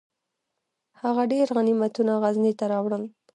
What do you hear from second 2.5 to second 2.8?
ته